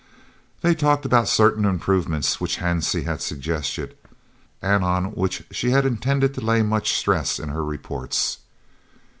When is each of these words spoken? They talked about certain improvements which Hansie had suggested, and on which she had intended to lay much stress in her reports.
They 0.63 0.73
talked 0.73 1.05
about 1.05 1.27
certain 1.27 1.63
improvements 1.63 2.41
which 2.41 2.57
Hansie 2.57 3.03
had 3.03 3.21
suggested, 3.21 3.95
and 4.59 4.83
on 4.83 5.13
which 5.13 5.43
she 5.51 5.69
had 5.69 5.85
intended 5.85 6.33
to 6.33 6.41
lay 6.41 6.63
much 6.63 6.93
stress 6.95 7.37
in 7.39 7.49
her 7.49 7.63
reports. 7.63 8.39